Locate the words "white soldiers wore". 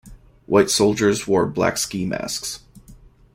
0.47-1.45